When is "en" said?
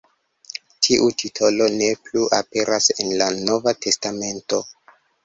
3.05-3.13